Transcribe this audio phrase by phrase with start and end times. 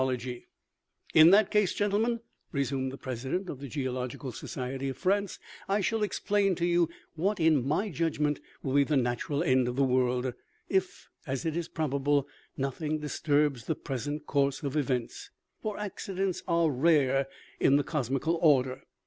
[0.01, 0.41] 77"
[1.21, 5.37] In that case, gentlemen," resumed the president of the geological society of France,"
[5.69, 9.75] I shall explain to you what, in my judgment, will be the natural end of
[9.75, 10.33] the world,
[10.67, 12.27] if, as is probable,
[12.57, 15.29] nothing disturbs the present course of events;
[15.61, 17.27] for accidents are rare
[17.59, 18.81] in the cosmical order.